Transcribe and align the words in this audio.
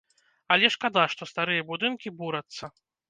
Але 0.53 0.71
шкада, 0.75 1.03
што 1.15 1.27
старыя 1.33 1.67
будынкі 1.69 2.13
бурацца. 2.23 2.73